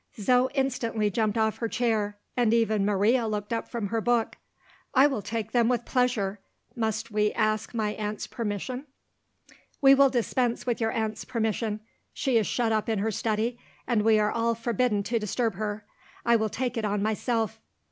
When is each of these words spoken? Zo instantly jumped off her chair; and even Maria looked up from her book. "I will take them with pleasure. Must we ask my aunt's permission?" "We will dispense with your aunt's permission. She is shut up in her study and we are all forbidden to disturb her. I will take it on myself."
Zo 0.19 0.49
instantly 0.55 1.11
jumped 1.11 1.37
off 1.37 1.59
her 1.59 1.67
chair; 1.67 2.17
and 2.35 2.55
even 2.55 2.83
Maria 2.83 3.27
looked 3.27 3.53
up 3.53 3.67
from 3.69 3.89
her 3.89 4.01
book. 4.01 4.35
"I 4.95 5.05
will 5.05 5.21
take 5.21 5.51
them 5.51 5.67
with 5.69 5.85
pleasure. 5.85 6.39
Must 6.75 7.11
we 7.11 7.31
ask 7.33 7.75
my 7.75 7.91
aunt's 7.93 8.25
permission?" 8.25 8.87
"We 9.79 9.93
will 9.93 10.09
dispense 10.09 10.65
with 10.65 10.81
your 10.81 10.89
aunt's 10.91 11.23
permission. 11.23 11.81
She 12.13 12.37
is 12.39 12.47
shut 12.47 12.71
up 12.71 12.89
in 12.89 12.97
her 12.97 13.11
study 13.11 13.59
and 13.85 14.01
we 14.01 14.17
are 14.17 14.31
all 14.31 14.55
forbidden 14.55 15.03
to 15.03 15.19
disturb 15.19 15.53
her. 15.53 15.85
I 16.25 16.35
will 16.35 16.49
take 16.49 16.77
it 16.77 16.83
on 16.83 17.03
myself." 17.03 17.61